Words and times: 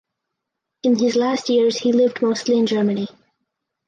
In 0.81 0.97
his 0.97 1.15
last 1.15 1.47
years 1.47 1.77
he 1.77 1.91
lived 1.93 2.23
mostly 2.23 2.57
in 2.57 2.65
Germany. 2.65 3.07